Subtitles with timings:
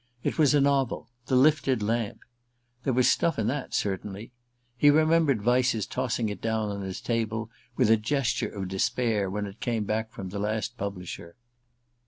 [0.23, 2.21] It was a novel: "The Lifted Lamp."
[2.83, 4.31] There was stuff in that, certainly.
[4.75, 9.45] He remembered Vyse's tossing it down on his table with a gesture of despair when
[9.45, 11.35] it came back from the last publisher.